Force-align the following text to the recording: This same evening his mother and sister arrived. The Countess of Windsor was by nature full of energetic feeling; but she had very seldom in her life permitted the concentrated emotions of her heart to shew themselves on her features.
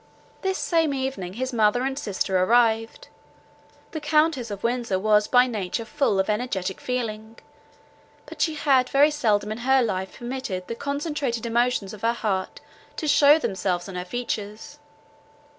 This 0.41 0.57
same 0.57 0.95
evening 0.95 1.33
his 1.33 1.53
mother 1.53 1.83
and 1.83 1.95
sister 1.95 2.35
arrived. 2.35 3.09
The 3.91 4.01
Countess 4.01 4.49
of 4.49 4.63
Windsor 4.63 4.97
was 4.97 5.27
by 5.27 5.45
nature 5.45 5.85
full 5.85 6.19
of 6.19 6.27
energetic 6.27 6.81
feeling; 6.81 7.37
but 8.25 8.41
she 8.41 8.55
had 8.55 8.89
very 8.89 9.11
seldom 9.11 9.51
in 9.51 9.59
her 9.59 9.83
life 9.83 10.17
permitted 10.17 10.65
the 10.67 10.73
concentrated 10.73 11.45
emotions 11.45 11.93
of 11.93 12.01
her 12.01 12.13
heart 12.13 12.61
to 12.97 13.07
shew 13.07 13.37
themselves 13.37 13.87
on 13.87 13.93
her 13.93 14.03
features. 14.03 14.79